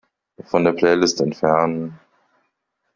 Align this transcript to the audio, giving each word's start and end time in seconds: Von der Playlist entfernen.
Von 0.45 0.63
der 0.63 0.71
Playlist 0.73 1.21
entfernen. 1.21 1.99